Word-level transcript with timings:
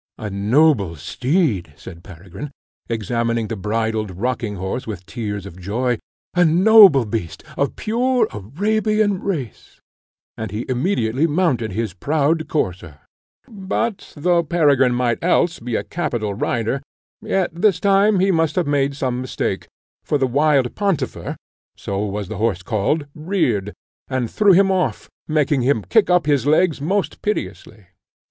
"A 0.17 0.31
noble 0.31 0.95
steed," 0.95 1.73
said 1.77 2.03
Peregrine, 2.03 2.49
examining 2.89 3.49
the 3.49 3.55
bridled 3.55 4.09
rocking 4.17 4.55
horse 4.55 4.87
with 4.87 5.05
tears 5.05 5.45
of 5.45 5.59
joy 5.61 5.99
"a 6.33 6.43
noble 6.43 7.05
beast, 7.05 7.43
of 7.55 7.75
pure 7.75 8.27
Arabian 8.33 9.21
race;" 9.21 9.79
and 10.35 10.49
he 10.49 10.65
immediately 10.67 11.27
mounted 11.27 11.73
his 11.73 11.93
proud 11.93 12.47
courser; 12.47 13.01
but 13.47 14.11
though 14.17 14.41
Peregrine 14.41 14.95
might 14.95 15.23
else 15.23 15.59
be 15.59 15.75
a 15.75 15.83
capital 15.83 16.33
rider, 16.33 16.81
yet 17.21 17.51
this 17.53 17.79
time 17.79 18.19
he 18.19 18.31
must 18.31 18.55
have 18.55 18.65
made 18.65 18.95
some 18.95 19.21
mistake, 19.21 19.67
for 20.03 20.17
the 20.17 20.25
wild 20.25 20.73
Pontifer 20.73 21.35
(so 21.77 22.03
was 22.03 22.27
the 22.27 22.37
horse 22.37 22.63
called) 22.63 23.05
reared, 23.13 23.71
and 24.07 24.31
threw 24.31 24.53
him 24.53 24.71
off, 24.71 25.11
making 25.27 25.61
him 25.61 25.83
kick 25.83 26.09
up 26.09 26.25
his 26.25 26.47
legs 26.47 26.81
most 26.81 27.21
piteously. 27.21 27.85